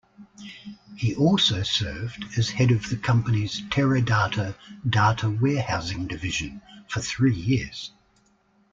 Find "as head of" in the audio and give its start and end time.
2.35-2.89